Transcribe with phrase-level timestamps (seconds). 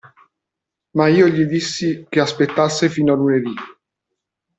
[0.95, 3.53] Ma io gli dissi che aspettasse fino a lunedì.